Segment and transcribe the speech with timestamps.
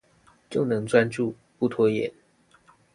[0.49, 2.11] 就能專注、不拖延